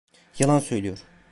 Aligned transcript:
Yalan 0.39 0.59
söylüyor! 0.59 0.99